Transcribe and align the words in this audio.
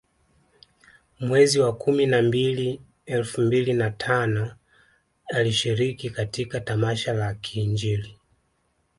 Mwezi 1.19 1.59
wa 1.59 1.73
kumi 1.75 2.05
na 2.05 2.21
mbili 2.21 2.81
elfu 3.05 3.41
mbili 3.41 3.73
na 3.73 3.91
tano 3.91 4.51
alishiriki 5.27 6.09
katika 6.09 6.59
tamasha 6.59 7.13
la 7.13 7.33
kiinjili 7.33 8.19